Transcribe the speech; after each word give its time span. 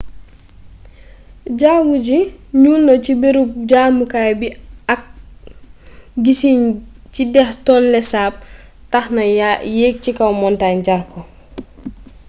jawwu 1.59 1.93
ji 2.05 2.19
ñuul 2.61 2.81
na 2.87 2.93
ci 3.03 3.11
bërëb 3.21 3.49
jamukaay 3.69 4.31
bi 4.39 4.47
ak 4.93 5.01
gissin 6.23 6.59
ci 7.13 7.21
déex 7.33 7.51
tonle 7.65 7.99
sap 8.11 8.33
tax 8.91 9.05
na 9.15 9.23
yegg 9.79 9.95
cikaw 10.03 10.31
montañ 10.43 10.75
jar 10.85 11.01
ko 11.11 11.19